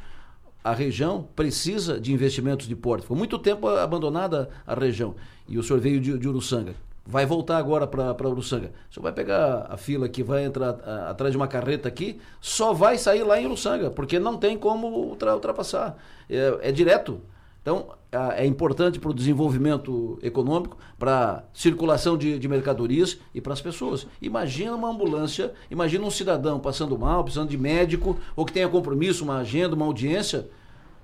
a 0.63 0.73
região 0.73 1.27
precisa 1.35 1.99
de 1.99 2.11
investimentos 2.11 2.67
de 2.67 2.75
porto. 2.75 3.03
Ficou 3.03 3.15
muito 3.15 3.37
tempo 3.37 3.67
abandonada 3.67 4.49
a 4.65 4.73
região. 4.73 5.15
E 5.47 5.57
o 5.57 5.63
senhor 5.63 5.79
veio 5.79 6.01
de, 6.01 6.17
de 6.17 6.27
Uruçanga 6.27 6.86
vai 7.07 7.25
voltar 7.25 7.57
agora 7.57 7.87
para 7.87 8.29
Uruçanga. 8.29 8.71
O 8.89 8.93
senhor 8.93 9.03
vai 9.03 9.13
pegar 9.13 9.65
a 9.69 9.77
fila 9.77 10.05
aqui, 10.07 10.21
vai 10.21 10.43
entrar 10.43 10.77
a, 10.83 11.09
atrás 11.11 11.31
de 11.31 11.37
uma 11.37 11.47
carreta 11.47 11.87
aqui, 11.87 12.19
só 12.41 12.73
vai 12.73 12.97
sair 12.97 13.23
lá 13.23 13.39
em 13.39 13.45
Uruçanga, 13.45 13.89
porque 13.89 14.19
não 14.19 14.37
tem 14.37 14.57
como 14.57 14.87
ultra, 14.87 15.33
ultrapassar. 15.33 15.97
É, 16.29 16.59
é 16.63 16.71
direto. 16.71 17.21
Então, 17.61 17.87
é 18.11 18.45
importante 18.45 18.99
para 18.99 19.09
o 19.09 19.13
desenvolvimento 19.13 20.17
econômico, 20.21 20.77
para 20.97 21.43
circulação 21.53 22.17
de, 22.17 22.39
de 22.39 22.47
mercadorias 22.47 23.19
e 23.33 23.41
para 23.41 23.51
as 23.51 23.61
pessoas. 23.61 24.07
Imagina 24.21 24.73
uma 24.73 24.89
ambulância, 24.89 25.53
imagina 25.69 26.05
um 26.05 26.11
cidadão 26.11 26.59
passando 26.59 26.97
mal, 26.97 27.23
precisando 27.23 27.49
de 27.49 27.57
médico, 27.57 28.17
ou 28.37 28.45
que 28.45 28.53
tenha 28.53 28.69
compromisso, 28.69 29.23
uma 29.25 29.39
agenda, 29.39 29.75
uma 29.75 29.85
audiência, 29.85 30.47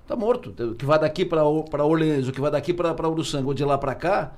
está 0.02 0.16
morto. 0.16 0.54
O 0.58 0.74
que 0.74 0.86
vai 0.86 0.98
daqui 0.98 1.24
para 1.26 1.44
Orleans, 1.44 2.28
o 2.28 2.32
que 2.32 2.40
vai 2.40 2.50
daqui 2.50 2.72
para 2.72 3.08
Uruçanga, 3.08 3.46
ou 3.46 3.52
de 3.52 3.64
lá 3.64 3.76
para 3.76 3.94
cá, 3.94 4.32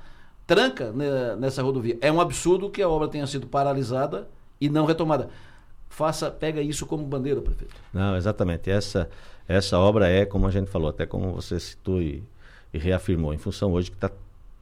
tranca 0.47 0.91
né, 0.93 1.35
nessa 1.35 1.61
rodovia. 1.61 1.97
É 2.01 2.11
um 2.11 2.21
absurdo 2.21 2.69
que 2.69 2.81
a 2.81 2.89
obra 2.89 3.09
tenha 3.09 3.27
sido 3.27 3.45
paralisada 3.45 4.27
e 4.59 4.69
não 4.69 4.85
retomada. 4.85 5.29
Faça, 5.89 6.31
pega 6.31 6.61
isso 6.61 6.85
como 6.85 7.05
bandeira, 7.05 7.41
prefeito. 7.41 7.75
Não, 7.93 8.15
exatamente. 8.15 8.71
Essa, 8.71 9.09
essa 9.47 9.77
obra 9.77 10.07
é, 10.07 10.25
como 10.25 10.47
a 10.47 10.51
gente 10.51 10.71
falou, 10.71 10.89
até 10.89 11.05
como 11.05 11.33
você 11.33 11.59
citou 11.59 12.01
e, 12.01 12.23
e 12.73 12.77
reafirmou, 12.77 13.33
em 13.33 13.37
função 13.37 13.73
hoje 13.73 13.91
que 13.91 13.97
está 13.97 14.09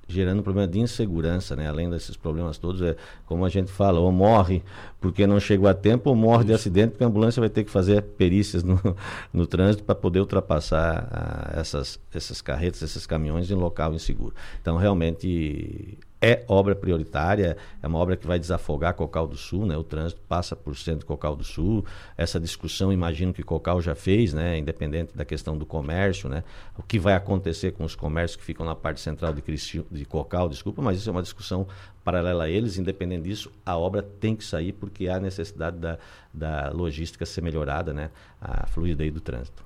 gerando 0.08 0.44
problema 0.44 0.68
de 0.68 0.80
insegurança, 0.80 1.56
né? 1.56 1.68
Além 1.68 1.90
desses 1.90 2.16
problemas 2.16 2.58
todos, 2.58 2.82
é 2.82 2.96
como 3.26 3.46
a 3.46 3.50
gente 3.50 3.72
fala, 3.72 4.00
ou 4.00 4.12
morre 4.12 4.64
porque 5.00 5.26
não 5.26 5.40
chegou 5.40 5.68
a 5.68 5.74
tempo, 5.74 6.10
ou 6.10 6.16
morre 6.16 6.40
Isso. 6.40 6.48
de 6.48 6.54
acidente 6.54 6.92
porque 6.92 7.04
a 7.04 7.08
ambulância 7.08 7.40
vai 7.40 7.50
ter 7.50 7.64
que 7.64 7.72
fazer 7.72 8.02
perícias 8.02 8.64
no, 8.64 8.80
no 9.34 9.48
trânsito 9.48 9.84
para 9.84 9.96
poder 9.96 10.20
ultrapassar 10.20 11.08
a, 11.12 11.60
essas, 11.60 12.00
essas 12.14 12.42
carretas, 12.42 12.82
esses 12.82 13.06
caminhões 13.06 13.50
em 13.50 13.56
local 13.56 13.94
inseguro. 13.94 14.34
Então, 14.62 14.78
realmente, 14.78 15.98
é 16.26 16.44
obra 16.48 16.76
prioritária, 16.76 17.56
é 17.84 17.88
uma 17.88 18.00
obra 18.00 18.18
que 18.18 18.26
vai 18.26 18.40
desafogar 18.40 18.96
Cocal 18.96 19.28
do 19.28 19.38
Sul, 19.38 19.64
né? 19.68 19.78
O 19.78 19.84
trânsito 19.84 20.20
passa 20.28 20.56
por 20.56 20.76
centro 20.76 21.06
Cocal 21.06 21.36
do 21.36 21.44
Sul. 21.44 21.86
Essa 22.18 22.40
discussão, 22.40 22.92
imagino 22.92 23.32
que 23.32 23.44
Cocal 23.44 23.80
já 23.80 23.94
fez, 23.94 24.34
né? 24.34 24.58
Independente 24.58 25.16
da 25.16 25.24
questão 25.24 25.56
do 25.56 25.68
comércio, 25.68 26.28
né? 26.28 26.44
O 26.76 26.82
que 26.82 26.98
vai 26.98 27.14
acontecer 27.14 27.74
com 27.74 27.84
os 27.84 27.94
comércios 27.94 28.38
que 28.38 28.44
ficam 28.44 28.66
na 28.66 28.74
parte 28.74 29.02
central 29.02 29.34
de, 29.34 29.42
Cristi... 29.44 29.86
de 29.92 30.04
Cocal, 30.04 30.50
desculpa, 30.50 30.82
mas 30.82 30.98
isso 30.98 31.08
é 31.08 31.12
uma 31.12 31.22
discussão 31.22 31.68
paralela 32.04 32.46
a 32.46 32.50
eles. 32.50 32.80
Independente 32.80 33.26
disso, 33.26 33.52
a 33.64 33.78
obra 33.78 34.02
tem 34.02 34.36
que 34.36 34.44
sair 34.44 34.72
porque 34.74 35.08
há 35.08 35.20
necessidade 35.20 35.78
da, 35.78 36.00
da 36.34 36.72
logística 36.72 37.24
ser 37.24 37.42
melhorada, 37.42 37.94
né? 37.94 38.10
A 38.42 38.66
fluidez 38.66 39.14
do 39.14 39.22
trânsito 39.22 39.64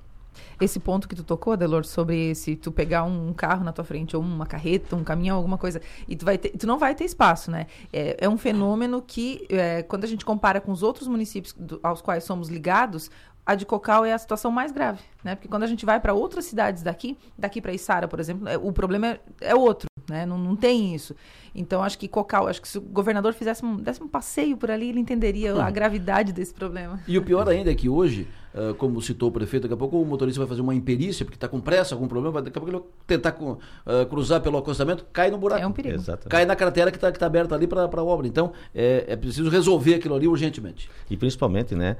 esse 0.60 0.78
ponto 0.78 1.08
que 1.08 1.14
tu 1.14 1.24
tocou, 1.24 1.52
Adelor, 1.52 1.84
sobre 1.84 2.34
se 2.34 2.56
tu 2.56 2.70
pegar 2.70 3.04
um 3.04 3.32
carro 3.32 3.64
na 3.64 3.72
tua 3.72 3.84
frente 3.84 4.16
ou 4.16 4.22
uma 4.22 4.46
carreta, 4.46 4.94
um 4.96 5.04
caminhão, 5.04 5.36
alguma 5.36 5.58
coisa, 5.58 5.80
e 6.06 6.16
tu, 6.16 6.24
vai 6.24 6.38
ter, 6.38 6.50
tu 6.50 6.66
não 6.66 6.78
vai 6.78 6.94
ter 6.94 7.04
espaço, 7.04 7.50
né? 7.50 7.66
É, 7.92 8.16
é 8.20 8.28
um 8.28 8.36
fenômeno 8.36 9.02
que, 9.02 9.46
é, 9.48 9.82
quando 9.82 10.04
a 10.04 10.06
gente 10.06 10.24
compara 10.24 10.60
com 10.60 10.72
os 10.72 10.82
outros 10.82 11.08
municípios 11.08 11.54
do, 11.54 11.80
aos 11.82 12.00
quais 12.00 12.24
somos 12.24 12.48
ligados, 12.48 13.10
a 13.50 13.54
de 13.56 13.66
Cocal 13.66 14.04
é 14.04 14.12
a 14.12 14.18
situação 14.18 14.50
mais 14.50 14.70
grave, 14.70 15.00
né? 15.24 15.34
Porque 15.34 15.48
quando 15.48 15.64
a 15.64 15.66
gente 15.66 15.84
vai 15.84 15.98
para 15.98 16.14
outras 16.14 16.44
cidades 16.44 16.84
daqui, 16.84 17.18
daqui 17.36 17.60
para 17.60 17.72
Içara, 17.72 18.06
por 18.06 18.20
exemplo, 18.20 18.48
é, 18.48 18.56
o 18.56 18.72
problema 18.72 19.08
é, 19.08 19.20
é 19.40 19.54
outro, 19.56 19.88
né? 20.08 20.24
Não, 20.24 20.38
não 20.38 20.54
tem 20.54 20.94
isso. 20.94 21.16
Então, 21.52 21.82
acho 21.82 21.98
que 21.98 22.06
Cocal, 22.06 22.46
acho 22.46 22.62
que 22.62 22.68
se 22.68 22.78
o 22.78 22.80
governador 22.80 23.32
fizesse 23.34 23.64
um, 23.64 23.76
desse 23.76 24.00
um 24.00 24.06
passeio 24.06 24.56
por 24.56 24.70
ali, 24.70 24.90
ele 24.90 25.00
entenderia 25.00 25.52
a 25.60 25.68
gravidade 25.68 26.32
desse 26.32 26.54
problema. 26.54 27.00
E 27.08 27.18
o 27.18 27.22
pior 27.22 27.48
ainda 27.48 27.72
é 27.72 27.74
que 27.74 27.88
hoje, 27.88 28.28
uh, 28.54 28.72
como 28.74 29.02
citou 29.02 29.30
o 29.30 29.32
prefeito, 29.32 29.64
daqui 29.64 29.74
a 29.74 29.76
pouco 29.76 30.00
o 30.00 30.06
motorista 30.06 30.38
vai 30.38 30.48
fazer 30.48 30.60
uma 30.60 30.74
imperícia, 30.74 31.24
porque 31.24 31.36
está 31.36 31.48
com 31.48 31.60
pressa, 31.60 31.96
algum 31.96 32.06
problema, 32.06 32.40
daqui 32.40 32.56
a 32.56 32.60
pouco 32.60 32.70
ele 32.70 32.78
vai 32.78 32.88
tentar 33.04 33.36
uh, 33.40 34.06
cruzar 34.08 34.40
pelo 34.40 34.58
acostamento, 34.58 35.04
cai 35.12 35.28
no 35.28 35.38
buraco. 35.38 35.60
É 35.60 35.66
um 35.66 35.72
perigo. 35.72 35.96
Exatamente. 35.96 36.28
Cai 36.28 36.46
na 36.46 36.54
cratera 36.54 36.92
que 36.92 36.96
está 36.96 37.10
que 37.10 37.18
tá 37.18 37.26
aberta 37.26 37.52
ali 37.52 37.66
para 37.66 37.82
a 37.82 38.04
obra. 38.04 38.28
Então, 38.28 38.52
é, 38.72 39.06
é 39.08 39.16
preciso 39.16 39.50
resolver 39.50 39.94
aquilo 39.94 40.14
ali 40.14 40.28
urgentemente. 40.28 40.88
E 41.10 41.16
principalmente, 41.16 41.74
né? 41.74 41.96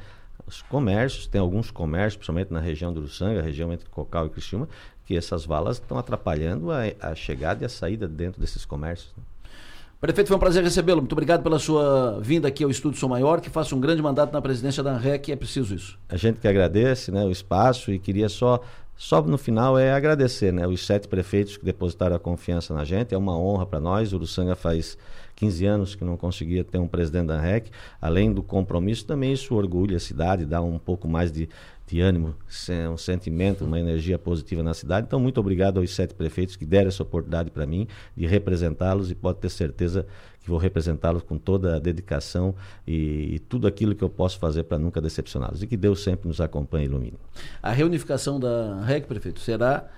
Os 0.46 0.62
comércios, 0.62 1.26
tem 1.26 1.40
alguns 1.40 1.70
comércios, 1.70 2.16
principalmente 2.16 2.52
na 2.52 2.60
região 2.60 2.92
do 2.92 3.00
Uruçanga, 3.00 3.42
região 3.42 3.72
entre 3.72 3.88
Cocal 3.88 4.26
e 4.26 4.30
Criciúma, 4.30 4.68
que 5.04 5.16
essas 5.16 5.44
valas 5.44 5.76
estão 5.78 5.98
atrapalhando 5.98 6.70
a, 6.70 6.82
a 7.00 7.14
chegada 7.14 7.64
e 7.64 7.66
a 7.66 7.68
saída 7.68 8.06
dentro 8.06 8.40
desses 8.40 8.64
comércios. 8.64 9.12
Né? 9.16 9.22
Prefeito, 10.00 10.28
foi 10.28 10.36
um 10.38 10.40
prazer 10.40 10.64
recebê-lo. 10.64 11.02
Muito 11.02 11.12
obrigado 11.12 11.42
pela 11.42 11.58
sua 11.58 12.18
vinda 12.22 12.48
aqui 12.48 12.64
ao 12.64 12.70
Estúdio 12.70 12.98
Sou 12.98 13.08
Maior, 13.08 13.38
que 13.38 13.50
faça 13.50 13.74
um 13.74 13.80
grande 13.80 14.00
mandato 14.00 14.32
na 14.32 14.40
presidência 14.40 14.82
da 14.82 14.92
ANREC, 14.92 15.30
é 15.30 15.36
preciso 15.36 15.74
isso. 15.74 15.98
A 16.08 16.16
gente 16.16 16.40
que 16.40 16.48
agradece 16.48 17.12
né, 17.12 17.22
o 17.22 17.30
espaço 17.30 17.92
e 17.92 17.98
queria 17.98 18.30
só, 18.30 18.62
só 18.96 19.20
no 19.20 19.36
final 19.36 19.78
é 19.78 19.92
agradecer 19.92 20.54
né, 20.54 20.66
os 20.66 20.86
sete 20.86 21.06
prefeitos 21.06 21.58
que 21.58 21.66
depositaram 21.66 22.16
a 22.16 22.18
confiança 22.18 22.72
na 22.72 22.82
gente. 22.82 23.14
É 23.14 23.18
uma 23.18 23.38
honra 23.38 23.66
para 23.66 23.78
nós. 23.78 24.14
O 24.14 24.16
Uruçanga 24.16 24.56
faz 24.56 24.96
15 25.40 25.64
anos 25.64 25.94
que 25.94 26.04
não 26.04 26.18
conseguia 26.18 26.62
ter 26.62 26.76
um 26.76 26.86
presidente 26.86 27.28
da 27.28 27.40
REC, 27.40 27.70
além 27.98 28.30
do 28.30 28.42
compromisso, 28.42 29.06
também 29.06 29.32
isso 29.32 29.54
orgulha 29.54 29.96
a 29.96 30.00
cidade, 30.00 30.44
dá 30.44 30.60
um 30.60 30.78
pouco 30.78 31.08
mais 31.08 31.32
de, 31.32 31.48
de 31.86 31.98
ânimo, 31.98 32.34
um 32.92 32.96
sentimento, 32.98 33.64
uma 33.64 33.80
energia 33.80 34.18
positiva 34.18 34.62
na 34.62 34.74
cidade. 34.74 35.06
Então, 35.06 35.18
muito 35.18 35.40
obrigado 35.40 35.80
aos 35.80 35.94
sete 35.94 36.12
prefeitos 36.12 36.56
que 36.56 36.66
deram 36.66 36.88
essa 36.88 37.02
oportunidade 37.02 37.50
para 37.50 37.64
mim 37.64 37.88
de 38.14 38.26
representá-los 38.26 39.10
e 39.10 39.14
pode 39.14 39.38
ter 39.38 39.48
certeza 39.48 40.06
que 40.42 40.50
vou 40.50 40.58
representá-los 40.58 41.22
com 41.22 41.38
toda 41.38 41.76
a 41.76 41.78
dedicação 41.78 42.54
e, 42.86 43.36
e, 43.36 43.38
tudo 43.38 43.66
aquilo 43.66 43.94
que 43.94 44.04
eu 44.04 44.10
posso 44.10 44.38
fazer 44.38 44.64
para 44.64 44.78
nunca 44.78 45.00
decepcioná-los. 45.00 45.62
E 45.62 45.66
que 45.66 45.76
Deus 45.76 46.02
sempre 46.02 46.28
nos 46.28 46.38
acompanhe 46.38 46.84
e 46.84 46.88
ilumine. 46.88 47.18
A 47.62 47.72
reunificação 47.72 48.38
da 48.38 48.84
REC, 48.84 49.06
prefeito, 49.06 49.40
será 49.40 49.88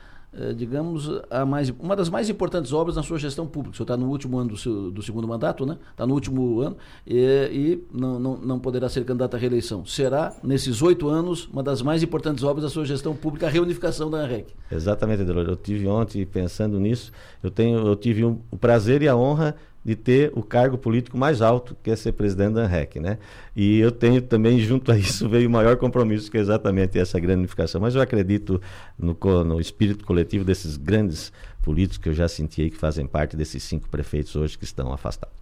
digamos, 0.56 1.10
a 1.30 1.44
mais, 1.44 1.68
uma 1.70 1.94
das 1.94 2.08
mais 2.08 2.30
importantes 2.30 2.72
obras 2.72 2.96
na 2.96 3.02
sua 3.02 3.18
gestão 3.18 3.46
pública. 3.46 3.74
O 3.74 3.76
senhor 3.76 3.84
está 3.84 3.96
no 3.96 4.08
último 4.08 4.38
ano 4.38 4.50
do, 4.50 4.56
seu, 4.56 4.90
do 4.90 5.02
segundo 5.02 5.28
mandato, 5.28 5.66
né? 5.66 5.76
Está 5.90 6.06
no 6.06 6.14
último 6.14 6.60
ano 6.60 6.76
e, 7.06 7.16
e 7.52 7.84
não, 7.92 8.18
não, 8.18 8.36
não, 8.38 8.58
poderá 8.58 8.88
ser 8.88 9.04
candidato 9.04 9.34
à 9.34 9.38
reeleição. 9.38 9.84
Será, 9.84 10.34
nesses 10.42 10.80
oito 10.80 11.08
anos, 11.08 11.46
uma 11.46 11.62
das 11.62 11.82
mais 11.82 12.02
importantes 12.02 12.42
obras 12.44 12.64
da 12.64 12.70
sua 12.70 12.84
gestão 12.84 13.14
pública, 13.14 13.46
a 13.46 13.50
reunificação 13.50 14.10
da 14.10 14.18
ANREC. 14.18 14.54
Exatamente, 14.70 15.22
Adelor. 15.22 15.46
Eu 15.46 15.56
tive 15.56 15.86
ontem 15.86 16.24
pensando 16.24 16.80
nisso. 16.80 17.12
Eu, 17.42 17.50
tenho, 17.50 17.86
eu 17.86 17.96
tive 17.96 18.24
um, 18.24 18.38
o 18.50 18.56
prazer 18.56 19.02
e 19.02 19.08
a 19.08 19.16
honra 19.16 19.54
de 19.84 19.96
ter 19.96 20.32
o 20.34 20.42
cargo 20.42 20.78
político 20.78 21.16
mais 21.16 21.42
alto, 21.42 21.76
que 21.82 21.90
é 21.90 21.96
ser 21.96 22.12
presidente 22.12 22.54
da 22.54 22.62
ANREC, 22.62 23.00
né? 23.00 23.18
E 23.54 23.78
eu 23.80 23.90
tenho 23.90 24.22
também, 24.22 24.58
junto 24.60 24.92
a 24.92 24.96
isso, 24.96 25.26
veio 25.30 25.48
o 25.48 25.52
maior 25.52 25.76
compromisso, 25.76 26.30
que 26.30 26.38
é 26.38 26.40
exatamente 26.40 26.98
essa 26.98 27.18
grande 27.18 27.40
unificação. 27.40 27.80
Mas 27.80 27.94
eu 27.94 28.00
acredito 28.00 28.60
no, 28.96 29.16
no 29.44 29.60
espírito 29.60 30.04
coletivo 30.04 30.44
desses 30.44 30.76
grandes 30.76 31.32
políticos 31.62 31.98
que 31.98 32.08
eu 32.08 32.14
já 32.14 32.28
senti 32.28 32.62
aí, 32.62 32.70
que 32.70 32.76
fazem 32.76 33.06
parte 33.06 33.36
desses 33.36 33.62
cinco 33.62 33.88
prefeitos 33.88 34.36
hoje 34.36 34.56
que 34.56 34.64
estão 34.64 34.92
afastados. 34.92 35.41